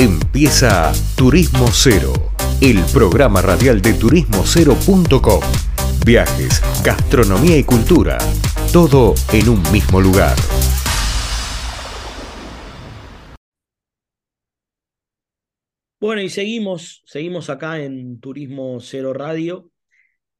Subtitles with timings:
[0.00, 2.12] Empieza Turismo Cero,
[2.60, 5.40] el programa radial de turismocero.com.
[6.06, 8.16] Viajes, gastronomía y cultura,
[8.72, 10.36] todo en un mismo lugar.
[15.98, 19.72] Bueno, y seguimos, seguimos acá en Turismo Cero Radio.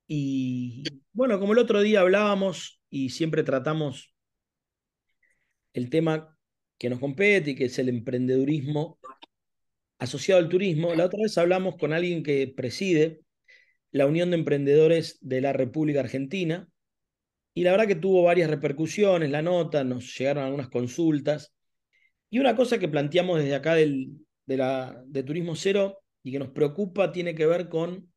[0.06, 4.14] Y bueno, como el otro día hablábamos y siempre tratamos
[5.72, 6.38] el tema
[6.79, 9.00] que nos compete y que es el emprendedurismo
[9.98, 13.20] asociado al turismo, la otra vez hablamos con alguien que preside
[13.91, 16.69] la Unión de Emprendedores de la República Argentina
[17.55, 21.52] y la verdad que tuvo varias repercusiones, la nota, nos llegaron algunas consultas
[22.30, 27.12] y una cosa que planteamos desde acá del, de, Turismo Cero y que nos preocupa
[27.12, 28.12] tiene que ver con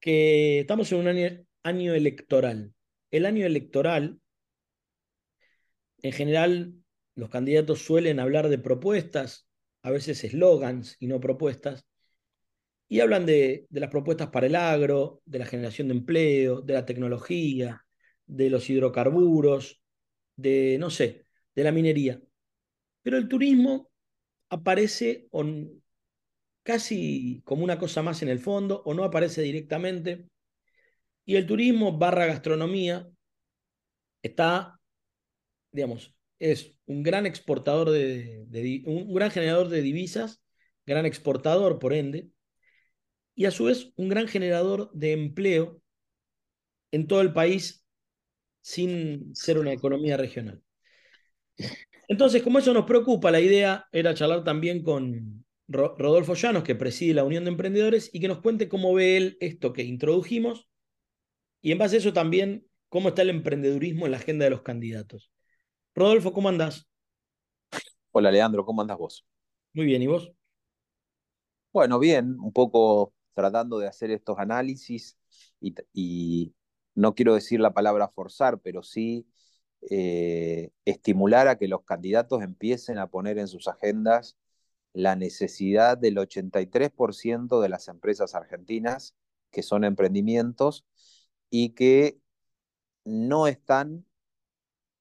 [0.00, 2.74] que estamos en un año electoral.
[3.10, 4.20] El año electoral,
[6.02, 6.74] en general,
[7.14, 9.48] los candidatos suelen hablar de propuestas,
[9.84, 11.86] a veces eslogans y no propuestas,
[12.88, 16.86] y hablan de, las propuestas para el agro, de la generación de empleo, de la
[16.86, 17.84] tecnología,
[18.26, 19.82] de los hidrocarburos,
[20.36, 22.20] de, no sé, de la minería.
[23.02, 23.90] Pero el turismo
[24.48, 25.28] aparece
[26.62, 30.28] casi como una cosa más en el fondo o no aparece directamente.
[31.26, 33.08] Y el turismo barra gastronomía
[34.22, 34.78] está,
[35.72, 36.14] digamos,
[36.44, 40.42] es un gran exportador de, un gran generador de divisas,
[40.84, 42.28] gran exportador por ende,
[43.34, 45.80] y a su vez un gran generador de empleo
[46.92, 47.86] en todo el país
[48.60, 50.62] sin ser una economía regional.
[52.08, 57.14] Entonces, como eso nos preocupa, la idea era charlar también con Rodolfo Llanos, que preside
[57.14, 60.68] la Unión de Emprendedores, y que nos cuente cómo ve él esto que introdujimos,
[61.62, 64.60] y en base a eso también cómo está el emprendedurismo en la agenda de los
[64.60, 65.33] candidatos.
[65.94, 66.86] Rodolfo, ¿cómo andás?
[68.10, 69.24] Hola, Leandro, ¿cómo andás vos?
[69.72, 70.32] Muy bien, ¿y vos?
[71.72, 75.16] Bueno, bien, un poco tratando de hacer estos análisis
[75.60, 76.52] y,
[76.96, 79.26] no quiero decir la palabra forzar, pero sí
[79.90, 84.36] eh, estimular a que los candidatos empiecen a poner en sus agendas
[84.92, 89.16] la necesidad del 83% de las empresas argentinas
[89.50, 90.86] que son emprendimientos
[91.50, 92.20] y que
[93.04, 94.06] no están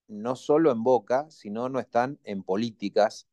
[0.07, 3.27] no solo en boca, sino no están en políticas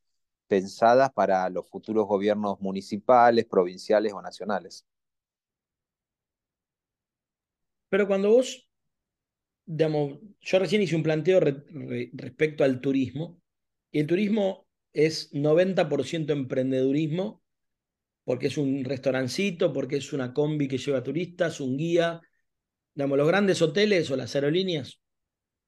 [0.46, 4.84] pensadas para los futuros gobiernos municipales, provinciales o nacionales.
[7.88, 8.68] Pero cuando vos,
[9.64, 13.40] digamos, yo recién hice un planteo respecto al turismo,
[13.90, 17.42] y el turismo es 90% emprendedurismo,
[18.24, 22.20] porque es un restaurancito, porque es una combi que lleva turistas, un guía,
[22.94, 25.00] digamos, los grandes hoteles o las aerolíneas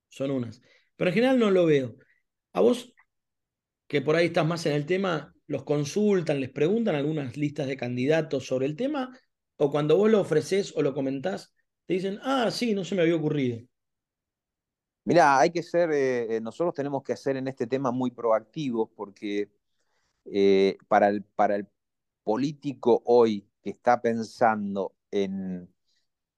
[0.08, 0.60] son unas
[1.02, 1.96] pero en general no lo veo.
[2.52, 2.94] ¿A vos,
[3.88, 7.76] que por ahí estás más en el tema, los consultan, les preguntan algunas listas de
[7.76, 9.18] candidatos sobre el tema?
[9.56, 11.52] ¿O cuando vos lo ofreces o lo comentás,
[11.86, 13.58] te dicen, ah, sí, no se me había ocurrido?
[15.02, 19.50] Mirá, hay que ser, eh, nosotros tenemos que ser en este tema muy proactivos porque
[20.26, 21.66] eh, para, el, para el
[22.22, 25.68] político hoy que está pensando en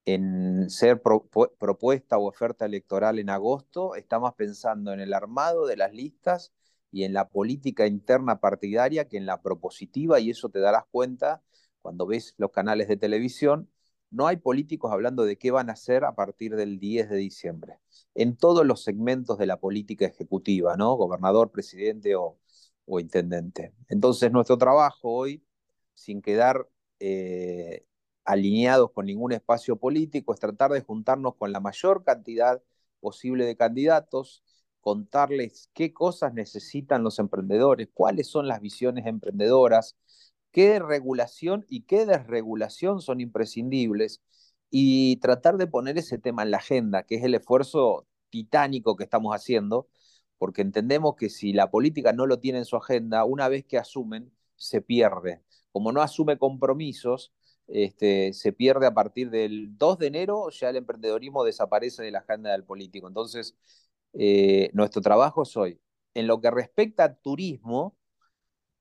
[0.07, 5.93] en ser propuesta o oferta electoral en agosto, estamos pensando en el armado de las
[5.95, 6.53] listas
[6.91, 11.43] y en la política interna partidaria que en la propositiva, y eso te darás cuenta
[11.83, 13.69] cuando ves los canales de televisión,
[14.11, 17.81] no hay políticos hablando de qué van a hacer a partir del 10 de diciembre,
[18.15, 20.95] en todos los segmentos de la política ejecutiva, ¿no?
[20.95, 22.39] Gobernador, presidente o,
[23.01, 23.75] intendente.
[23.89, 25.45] Entonces, nuestro trabajo hoy,
[25.95, 26.69] sin quedar
[27.01, 27.87] eh,
[28.25, 32.63] alineados con ningún espacio político, es tratar de juntarnos con la mayor cantidad
[33.01, 34.43] posible de candidatos,
[34.81, 39.97] contarles qué cosas necesitan los emprendedores, cuáles son las visiones emprendedoras,
[40.53, 44.21] qué regulación y qué desregulación son imprescindibles
[44.71, 49.05] y tratar de poner ese tema en la agenda, que es el esfuerzo titánico que
[49.05, 49.89] estamos haciendo,
[50.39, 53.79] porque entendemos que si la política no lo tiene en su agenda, una vez que
[53.79, 55.43] asumen, se pierde.
[55.73, 57.33] Como no asume compromisos,
[57.69, 62.21] este, se pierde a partir del 2 de enero, ya el emprendedorismo desaparece de la
[62.21, 63.09] agenda del político.
[63.09, 63.57] Entonces,
[64.15, 65.81] eh, nuestro trabajo es hoy.
[66.15, 67.97] En lo que respecta a turismo,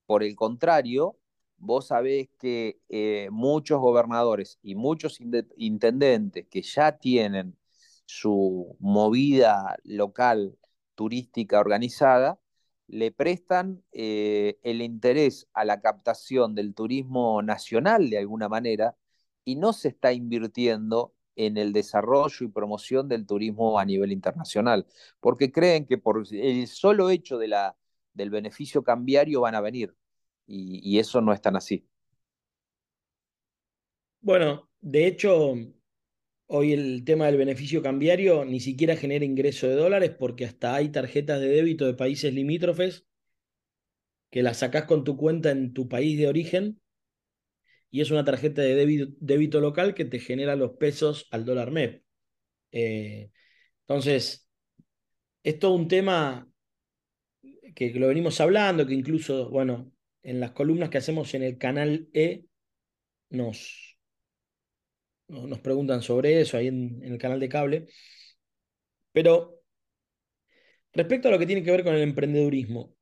[0.05, 1.17] por el contrario,
[1.57, 5.19] vos sabés que eh, muchos gobernadores y muchos
[5.57, 7.57] intendentes que ya tienen
[8.05, 10.57] su movida local
[10.95, 12.39] turística organizada,
[12.93, 18.95] le prestan eh, el interés a la captación del turismo nacional de alguna manera
[19.43, 24.85] y no se está invirtiendo en el desarrollo y promoción del turismo a nivel internacional,
[25.19, 27.75] porque creen que por el solo hecho de la,
[28.13, 29.95] del beneficio cambiario van a venir.
[30.45, 31.87] y, eso no es tan así.
[34.21, 35.55] Bueno, de hecho,
[36.47, 40.89] hoy el tema del beneficio cambiario ni siquiera genera ingreso de dólares porque hasta hay
[40.89, 43.05] tarjetas de débito de países limítrofes
[44.29, 46.81] que las sacás con tu cuenta en tu país de origen
[47.91, 48.75] y es una tarjeta de
[49.19, 52.03] débito, local que te genera los pesos al dólar MEP.
[52.71, 53.29] Eh,
[53.81, 54.49] entonces,
[55.43, 56.49] es todo un tema
[57.75, 59.91] que lo venimos hablando, que incluso, bueno,
[60.23, 62.45] en las columnas que hacemos en el canal E
[63.29, 63.92] nos,
[65.27, 67.87] nos preguntan sobre eso ahí en, el canal de cable.
[69.11, 69.61] Pero
[70.93, 72.95] respecto a lo que tiene que ver con el emprendedurismo,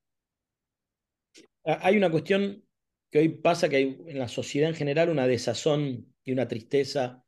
[1.63, 2.63] hay una cuestión
[3.09, 7.23] que hoy pasa que hay en la sociedad en general una desazón y una tristeza.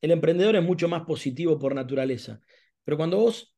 [0.00, 2.40] El emprendedor es mucho más positivo por naturaleza,
[2.84, 3.54] pero cuando vos,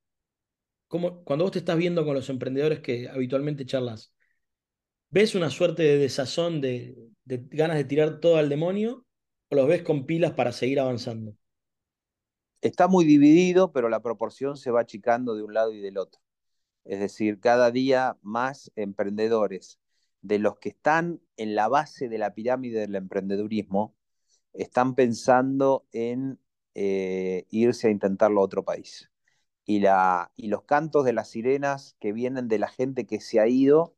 [0.89, 4.15] como, cuando vos te estás viendo con los emprendedores que habitualmente charlas,
[5.11, 9.07] ¿ves una suerte de desazón, de, de ganas de tirar todo al demonio
[9.51, 11.37] o los ves con pilas para seguir avanzando?
[12.63, 16.21] Está muy dividido, pero la proporción se va achicando de un lado y del otro.
[16.85, 19.79] Es decir, cada día más emprendedores
[20.23, 23.95] de los que están en la base de la pirámide del emprendedurismo
[24.53, 26.39] están pensando en
[26.75, 29.11] eh, irse a intentarlo a otro país.
[29.65, 33.41] Y, la, y los cantos de las sirenas que vienen de la gente que se
[33.41, 33.95] ha ido,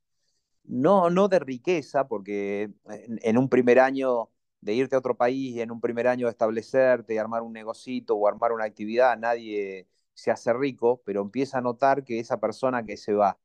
[0.65, 4.31] no, no de riqueza, porque en, un primer año
[4.62, 8.17] de irte a otro país y en un primer año establecerte y armar un negocito
[8.17, 12.85] o armar una actividad, nadie se hace rico, pero empieza a notar que esa persona
[12.85, 13.38] que se va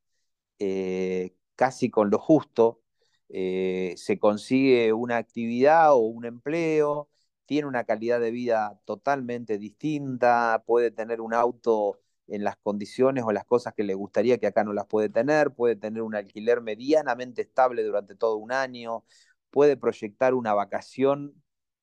[0.59, 2.81] eh, casi con lo justo,
[3.29, 7.09] eh, se consigue una actividad o un empleo,
[7.45, 13.31] tiene una calidad de vida totalmente distinta, puede tener un auto en las condiciones o
[13.31, 16.61] las cosas que le gustaría que acá no las puede tener, puede tener un alquiler
[16.61, 19.05] medianamente estable durante todo un año,
[19.57, 21.33] puede proyectar una vacación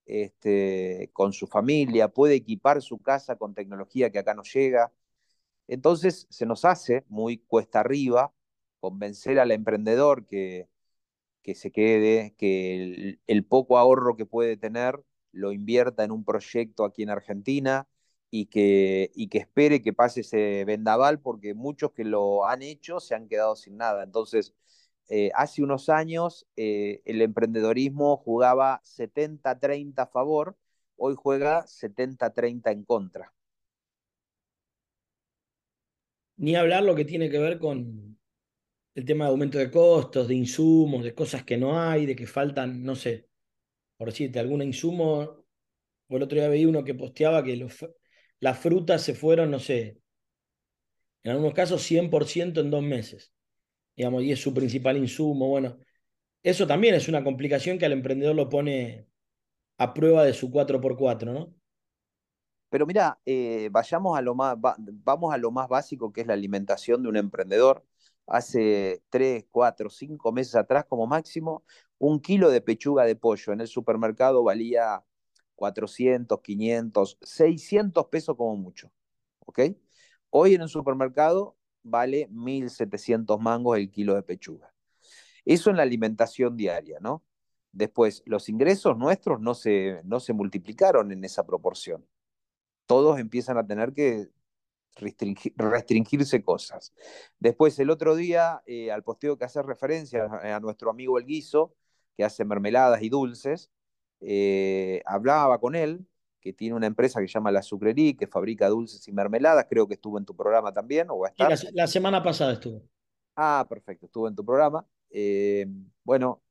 [0.07, 4.93] este, con su familia, puede equipar su casa con tecnología que acá no llega.
[5.67, 8.33] Entonces se nos hace muy cuesta arriba
[8.79, 10.69] convencer al emprendedor que,
[11.43, 16.85] que se quede, que el, poco ahorro que puede tener lo invierta en un proyecto
[16.85, 17.89] aquí en Argentina
[18.31, 23.01] y que, y que espere que pase ese vendaval porque muchos que lo han hecho
[23.01, 24.05] se han quedado sin nada.
[24.05, 24.55] Entonces,
[25.09, 30.57] eh, hace unos años eh, el emprendedorismo jugaba 70-30 a favor,
[30.97, 33.33] hoy juega 70-30 en contra.
[36.37, 38.19] Ni hablar lo que tiene que ver con,
[38.95, 42.27] el tema de aumento de costos, de insumos, de cosas que no hay, de que
[42.27, 43.29] faltan, no sé,
[43.97, 45.45] por decirte, algún insumo.
[46.09, 47.57] O el otro día veía uno que posteaba que
[48.41, 50.01] las frutas se fueron, no sé,
[51.25, 53.34] en algunos casos 100% en dos meses.
[53.97, 55.49] Y es su principal insumo.
[55.49, 55.79] Bueno,
[56.43, 59.09] eso también es una complicación que al emprendedor lo pone
[59.79, 61.55] a prueba de su 4x4, ¿no?
[62.71, 64.57] Pero mira, eh, vayamos a lo más,
[65.05, 67.85] vamos a lo más básico que es la alimentación de un emprendedor
[68.27, 71.65] hace 3, 4, 5 meses atrás como máximo,
[71.99, 75.05] un kilo de pechuga de pollo en el supermercado valía
[75.57, 78.91] 400, 500, 600 pesos como mucho.
[79.41, 79.61] ¿Ok?
[80.31, 84.73] Hoy en el supermercado vale 1.700 mangos el kilo de pechuga.
[85.45, 87.23] Eso en la alimentación diaria, ¿no?
[87.73, 92.07] Después, los ingresos nuestros no se, no se multiplicaron en esa proporción.
[92.87, 94.29] Todos empiezan a tener que
[94.97, 96.95] restringirse cosas.
[97.39, 101.75] Después, el otro día, eh, al posteo que hace referencia a, nuestro amigo El Guiso,
[102.17, 103.71] que hace mermeladas y dulces,
[104.21, 106.07] eh, hablaba con él,
[106.45, 109.89] que tiene una empresa que se llama La Sucrerí, que fabrica dulces y mermeladas, creo
[109.89, 111.73] que estuvo en tu programa también, o va a estar.
[111.73, 112.83] la, semana pasada estuvo.
[113.35, 114.87] Ah, perfecto, estuvo en tu programa.
[115.11, 115.67] Eh,
[116.05, 116.43] bueno,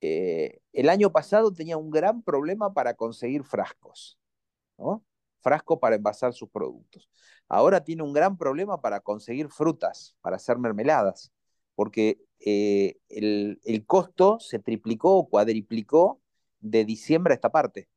[0.00, 4.18] el año pasado tenía un gran problema para conseguir frascos,
[4.76, 5.04] ¿no?
[5.40, 7.08] frasco para envasar sus productos.
[7.48, 11.32] Ahora tiene un gran problema para conseguir frutas, para hacer mermeladas,
[11.74, 16.20] porque eh, el, costo se triplicó o cuadriplicó
[16.60, 17.88] de diciembre a esta parte.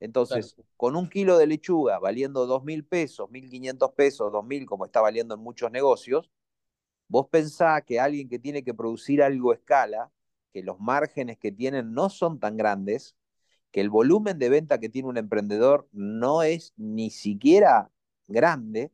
[0.00, 4.66] Entonces, con un kilo de lechuga valiendo dos mil pesos, mil quinientos pesos, dos mil,
[4.66, 6.30] como está valiendo en muchos negocios,
[7.08, 10.10] vos pensás que alguien que tiene que producir algo a escala,
[10.52, 13.16] que los márgenes que tienen no son tan grandes,
[13.70, 17.90] que el volumen de venta que tiene un emprendedor no es ni siquiera
[18.28, 18.92] grande,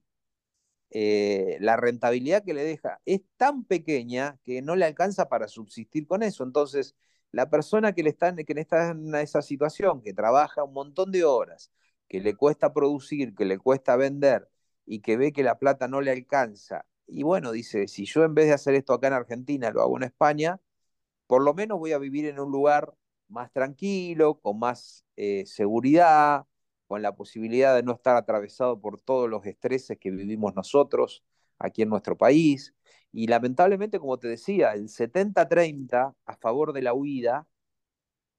[0.90, 6.06] eh, la rentabilidad que le deja es tan pequeña que no le alcanza para subsistir
[6.06, 6.42] con eso.
[6.44, 6.96] Entonces,
[7.32, 11.24] la persona que, le está, que está en esa situación, que trabaja un montón de
[11.24, 11.70] horas,
[12.08, 14.48] que le cuesta producir, que le cuesta vender
[14.86, 18.34] y que ve que la plata no le alcanza, y bueno, dice, si yo en
[18.34, 20.60] vez de hacer esto acá en Argentina lo hago en España,
[21.26, 22.94] por lo menos voy a vivir en un lugar
[23.28, 26.46] más tranquilo, con más eh, seguridad,
[26.86, 31.24] con la posibilidad de no estar atravesado por todos los estreses que vivimos nosotros
[31.58, 32.74] aquí en nuestro país.
[33.12, 37.48] Y lamentablemente, como te decía, el 70-30 a favor de la huida,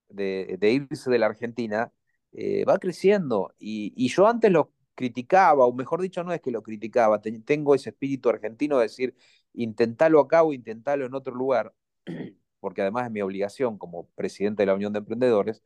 [0.10, 1.92] de, irse de la Argentina,
[2.34, 3.54] eh, va creciendo.
[3.60, 7.90] Y, yo antes lo criticaba, o mejor dicho, no es que lo criticaba, tengo ese
[7.92, 9.16] espíritu argentino de decir,
[9.54, 11.74] intentalo acá o intentalo en otro lugar
[12.62, 15.64] porque además es mi obligación como presidente de la Unión de Emprendedores,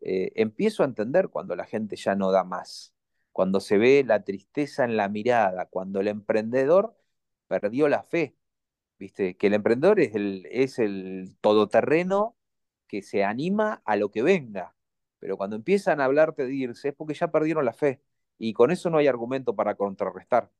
[0.00, 2.94] eh, empiezo a entender cuando la gente ya no da más,
[3.32, 6.96] cuando se ve la tristeza en la mirada, cuando el emprendedor
[7.48, 8.36] perdió la fe,
[8.98, 9.36] ¿viste?
[9.36, 12.36] Que el emprendedor es el, es el todoterreno
[12.88, 14.76] que se anima a lo que venga,
[15.18, 18.00] pero cuando empiezan a hablarte de irse es porque ya perdieron la fe
[18.38, 20.50] y con eso no hay argumento para contrarrestar.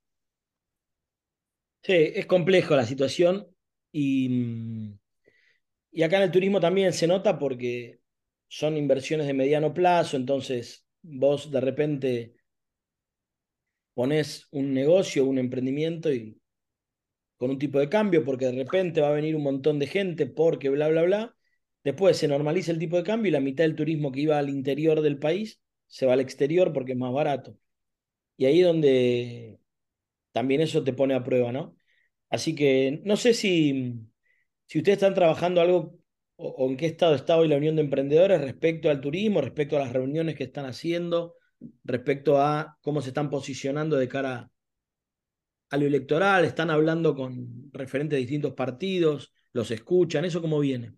[1.83, 3.47] Sí, es complejo la situación
[3.93, 4.95] y
[5.93, 8.01] y acá en el turismo también se nota porque
[8.49, 12.35] son inversiones de mediano plazo, entonces vos de repente
[13.95, 16.41] pones un negocio, un emprendimiento y
[17.37, 20.27] con un tipo de cambio, porque de repente va a venir un montón de gente,
[20.27, 21.37] porque bla, bla, bla.
[21.85, 24.49] Después se normaliza el tipo de cambio y la mitad del turismo que iba al
[24.51, 27.57] interior del país se va al exterior porque es más barato.
[28.37, 29.61] Y ahí es donde
[30.33, 31.77] también eso te pone a prueba, ¿no?
[32.31, 33.95] Así que no sé si,
[34.67, 35.99] si ustedes están trabajando algo
[36.37, 39.81] o, en qué estado está hoy la Unión de Emprendedores respecto al turismo, respecto a
[39.81, 41.35] las reuniones que están haciendo,
[41.85, 44.51] respecto a cómo se están posicionando de cara
[45.71, 50.95] a lo electoral, están hablando con referentes de distintos partidos, los escuchan, ¿eso cómo viene?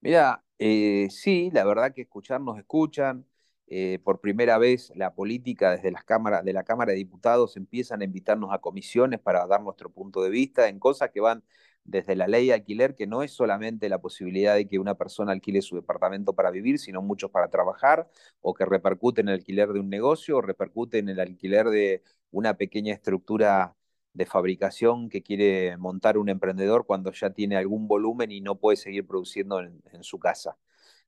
[0.00, 3.26] Mira, eh, sí, la verdad que escucharnos escuchan.
[3.68, 8.00] Eh, por primera vez la política desde las cámaras, de la Cámara de Diputados empiezan
[8.00, 11.42] a invitarnos a comisiones para dar nuestro punto de vista en cosas que van
[11.84, 15.32] desde la ley de alquiler, que no es solamente la posibilidad de que una persona
[15.32, 18.08] alquile su departamento para vivir, sino muchos para trabajar,
[18.40, 22.02] o que repercute en el alquiler de un negocio, o repercute en el alquiler de
[22.30, 23.76] una pequeña estructura
[24.14, 28.76] de fabricación que quiere montar un emprendedor cuando ya tiene algún volumen y no puede
[28.76, 30.58] seguir produciendo en, su casa.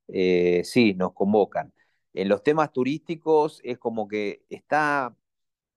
[0.07, 1.73] Eh, sí, nos convocan.
[2.13, 5.15] En los temas turísticos es como que está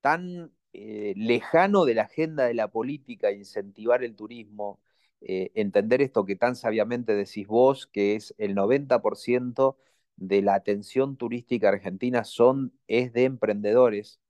[0.01, 4.81] tan eh, lejano de la agenda de la política incentivar el turismo,
[5.21, 9.77] eh, entender esto que tan sabiamente decís vos, que es el 90%
[10.17, 14.21] de la atención turística argentina son, es de emprendedores.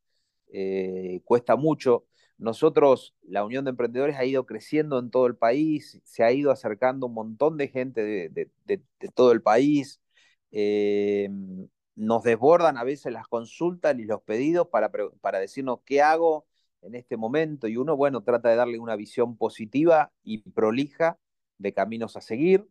[0.52, 2.04] Eh, cuesta mucho.
[2.38, 6.50] Nosotros, la Unión de Emprendedores ha ido creciendo en todo el país, se ha ido
[6.50, 8.82] acercando un montón de gente de,
[9.14, 10.00] todo el país.
[10.52, 11.28] Eh,
[11.94, 14.90] nos desbordan a veces las consultas y los pedidos para,
[15.21, 16.47] para decirnos qué hago,
[16.82, 21.18] en este momento y uno, bueno, trata de darle una visión positiva y prolija
[21.59, 22.68] de caminos a seguir,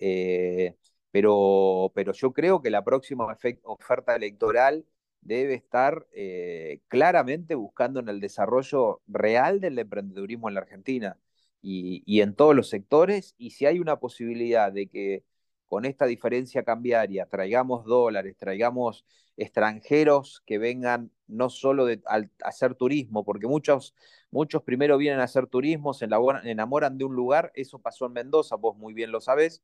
[0.00, 0.76] eh,
[1.10, 3.26] pero, pero yo creo que la próxima
[3.62, 4.84] oferta electoral
[5.22, 11.18] debe estar eh, claramente buscando en el desarrollo real del emprendedurismo en la Argentina
[11.62, 15.24] y, en todos los sectores, y si hay una posibilidad de que
[15.66, 23.24] con esta diferencia cambiaria traigamos dólares, traigamos extranjeros que vengan no solo a, hacer turismo,
[23.24, 23.94] porque muchos,
[24.30, 28.56] muchos primero vienen a hacer turismo, se enamoran de un lugar, eso pasó en Mendoza,
[28.56, 29.62] vos muy bien lo sabés,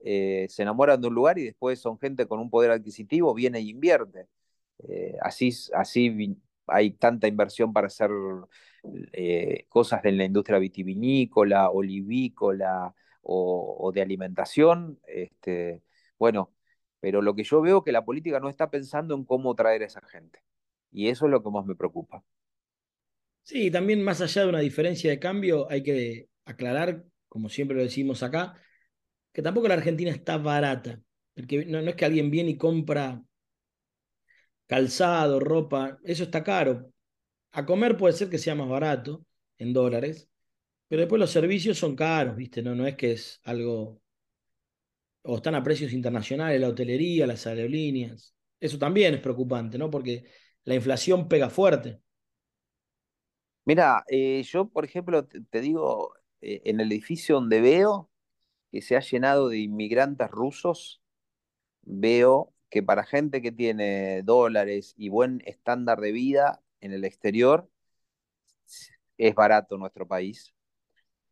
[0.00, 3.60] eh, se enamoran de un lugar y después son gente con un poder adquisitivo, viene
[3.60, 4.26] y invierte.
[4.78, 8.10] Eh, así, así hay tanta inversión para hacer
[9.12, 12.94] eh, cosas en la industria vitivinícola, olivícola,
[13.28, 15.82] o, de alimentación, este,
[16.18, 16.54] bueno,
[17.00, 19.82] pero lo que yo veo es que la política no está pensando en cómo traer
[19.82, 20.40] a esa gente.
[20.92, 22.24] Y eso es lo que más me preocupa.
[23.42, 27.82] Sí, también más allá de una diferencia de cambio, hay que aclarar, como siempre lo
[27.82, 28.60] decimos acá,
[29.32, 31.00] que tampoco la Argentina está barata.
[31.34, 33.22] Porque no, no es que alguien viene y compra
[34.66, 36.92] calzado, ropa, eso está caro.
[37.52, 39.24] A comer puede ser que sea más barato
[39.58, 40.28] en dólares,
[40.88, 42.62] pero después los servicios son caros, ¿viste?
[42.62, 44.00] No, no es que es algo.
[45.22, 48.34] O están a precios internacionales, la hotelería, las aerolíneas.
[48.60, 49.90] Eso también es preocupante, ¿no?
[49.90, 50.24] Porque
[50.64, 52.00] la inflación pega fuerte.
[53.64, 58.10] Mira, eh, yo, por ejemplo, te, digo, eh, en el edificio donde veo
[58.72, 61.02] que se ha llenado de inmigrantes rusos,
[61.82, 67.68] veo que para gente que tiene dólares y buen estándar de vida en el exterior,
[69.18, 70.56] es barato nuestro país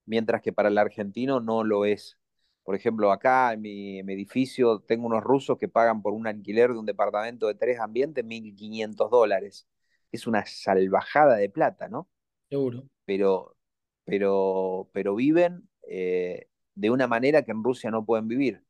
[0.07, 2.19] mientras que para el argentino no lo es.
[2.63, 6.79] Por ejemplo, acá en mi, edificio tengo unos rusos que pagan por un alquiler de
[6.79, 9.69] un departamento de tres ambientes 1.500 dólares.
[10.13, 12.09] Es una salvajada de plata, ¿no?
[12.49, 12.85] Seguro.
[13.05, 13.57] Pero,
[14.05, 18.63] pero, pero viven eh, de una manera que en Rusia no pueden vivir.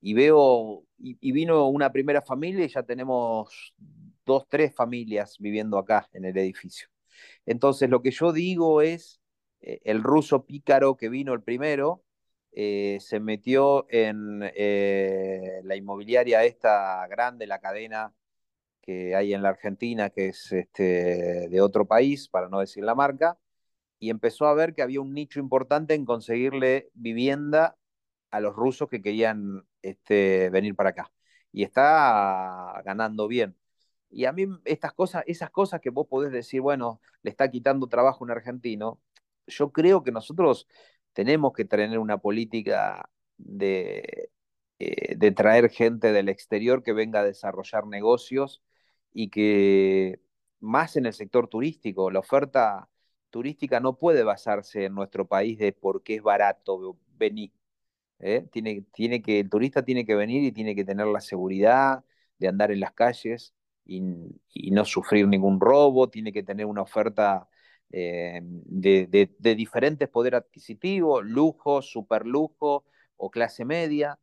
[0.00, 3.74] Y veo, y, vino una primera familia y ya tenemos
[4.24, 6.88] dos, tres familias viviendo acá en el edificio.
[7.46, 9.20] Entonces, lo que yo digo es,
[9.60, 12.04] eh, el ruso pícaro que vino el primero,
[12.52, 18.14] eh, se metió en eh, la inmobiliaria esta grande, la cadena
[18.82, 22.94] que hay en la Argentina, que es este, de otro país, para no decir la
[22.94, 23.38] marca,
[23.98, 27.76] y empezó a ver que había un nicho importante en conseguirle vivienda
[28.30, 31.12] a los rusos que querían este, venir para acá.
[31.52, 33.56] Y está ganando bien.
[34.10, 37.86] Y a mí estas cosas, esas cosas que vos podés decir, bueno, le está quitando
[37.88, 39.00] trabajo a un argentino,
[39.46, 40.66] yo creo que nosotros
[41.12, 44.30] tenemos que tener una política de,
[44.78, 48.62] eh, de traer gente del exterior que venga a desarrollar negocios
[49.12, 50.20] y que
[50.60, 52.88] más en el sector turístico, la oferta
[53.30, 57.52] turística no puede basarse en nuestro país de por qué es barato venir.
[58.20, 58.46] ¿Eh?
[58.52, 62.04] Tiene, tiene que, el turista tiene que venir y tiene que tener la seguridad
[62.38, 64.00] de andar en las calles y,
[64.70, 67.48] no sufrir ningún robo, tiene que tener una oferta
[67.90, 69.06] eh, de,
[69.38, 72.84] de, diferentes poder adquisitivo, lujo, superlujo
[73.16, 74.18] o clase media.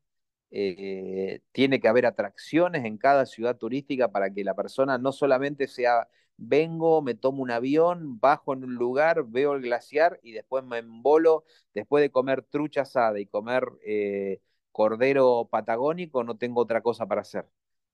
[0.52, 5.68] Eh, tiene que haber atracciones en cada ciudad turística para que la persona no solamente
[5.68, 10.64] sea vengo, me tomo un avión, bajo en un lugar, veo el glaciar y después
[10.64, 16.82] me embolo, después de comer trucha asada y comer eh, cordero patagónico, no tengo otra
[16.82, 17.48] cosa para hacer.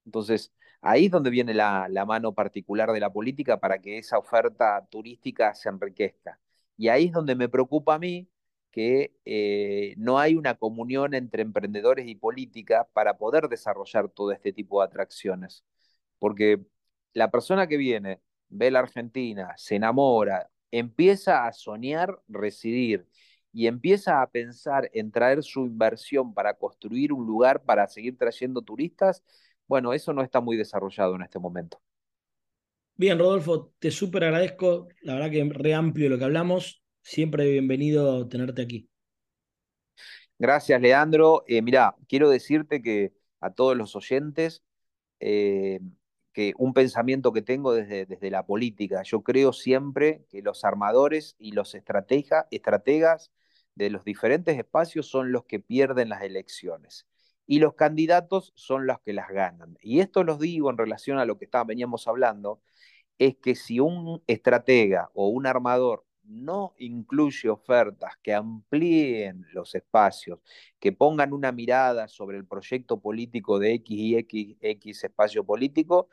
[0.05, 4.85] Entonces, ahí es donde viene la, mano particular de la política para que esa oferta
[4.89, 6.39] turística se enriquezca.
[6.77, 8.27] Y ahí es donde me preocupa a mí
[8.71, 14.53] que eh, no hay una comunión entre emprendedores y política para poder desarrollar todo este
[14.53, 15.65] tipo de atracciones.
[16.19, 16.61] Porque
[17.13, 23.07] la persona que viene ve la Argentina, se enamora, empieza a soñar residir
[23.53, 28.61] y empieza a pensar en traer su inversión para construir un lugar para seguir trayendo
[28.61, 29.23] turistas,
[29.67, 31.81] bueno, eso no está muy desarrollado en este momento.
[32.95, 34.87] Bien, Rodolfo, te súper agradezco.
[35.01, 36.80] La verdad que re amplio lo que hablamos.
[37.01, 38.89] Siempre bienvenido tenerte aquí.
[40.39, 41.43] Gracias, Leandro.
[41.47, 44.63] Eh, mira, quiero decirte que a todos los oyentes,
[45.19, 45.79] eh,
[46.33, 49.03] que un pensamiento que tengo desde, desde la política.
[49.03, 53.31] Yo creo siempre que los armadores y los estratega, estrategas
[53.75, 57.07] de los diferentes espacios son los que pierden las elecciones
[57.45, 59.77] y los candidatos son los que las ganan.
[59.81, 62.61] Y esto los digo en relación a lo que veníamos hablando,
[63.17, 70.39] es que si un estratega o un armador no incluye ofertas que amplíen los espacios,
[70.79, 76.09] que pongan una mirada sobre el proyecto político de X y X, X espacio político,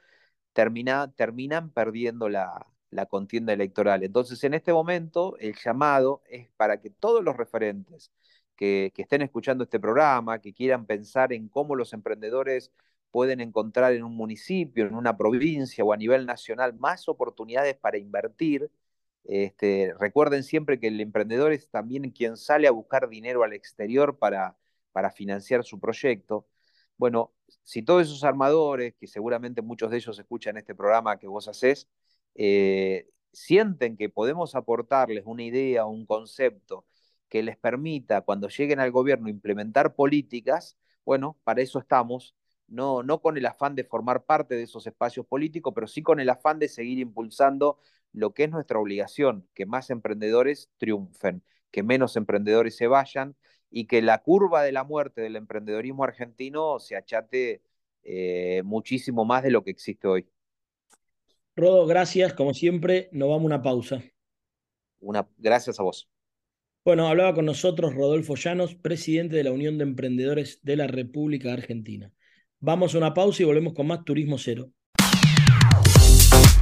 [0.53, 2.67] termina, terminan perdiendo la,
[3.11, 4.03] contienda electoral.
[4.03, 8.11] Entonces, en este momento, el llamado es para que todos los referentes
[8.57, 12.73] que, que, estén escuchando este programa, que quieran pensar en cómo los emprendedores
[13.11, 17.99] pueden encontrar en un municipio, en una provincia o a nivel nacional más oportunidades para
[17.99, 18.71] invertir,
[19.29, 24.19] este, recuerden siempre que el emprendedor es también quien sale a buscar dinero al exterior
[24.19, 24.57] para,
[25.15, 26.49] financiar su proyecto.
[26.97, 31.47] Bueno, si todos esos armadores, que seguramente muchos de ellos escuchan este programa que vos
[31.47, 31.89] haces,
[32.35, 36.87] eh, sienten que podemos aportarles una idea o un concepto
[37.29, 42.35] que les permita, cuando lleguen al gobierno, implementar políticas, bueno, para eso estamos,
[42.67, 46.21] no, no con el afán de formar parte de esos espacios políticos, pero sí con
[46.21, 47.79] el afán de seguir impulsando
[48.13, 53.37] lo que es nuestra obligación, que más emprendedores triunfen, que menos emprendedores se vayan
[53.71, 57.63] y que la curva de la muerte del emprendedorismo argentino se achate
[58.03, 60.27] eh, muchísimo más de lo que existe hoy.
[61.55, 64.03] Rodo, gracias, como siempre, nos vamos a una pausa.
[65.01, 66.09] Una, gracias a vos.
[66.85, 71.53] Bueno, hablaba con nosotros Rodolfo Llanos, presidente de la Unión de Emprendedores de la República
[71.53, 72.13] Argentina.
[72.61, 74.71] Vamos a una pausa y volvemos con más Turismo Cero.